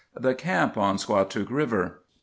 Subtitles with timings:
[0.19, 2.01] THE CAMP ON SQUATOOK RIVER.